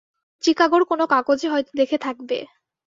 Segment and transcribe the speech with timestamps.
[0.43, 2.37] চিকাগোর কোন কাগজে হয়তো দেখে থাকবে।